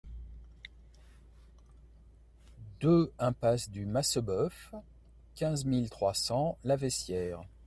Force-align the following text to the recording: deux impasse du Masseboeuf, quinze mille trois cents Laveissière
deux 2.79 3.13
impasse 3.19 3.69
du 3.69 3.85
Masseboeuf, 3.85 4.73
quinze 5.35 5.63
mille 5.63 5.91
trois 5.91 6.15
cents 6.15 6.57
Laveissière 6.63 7.43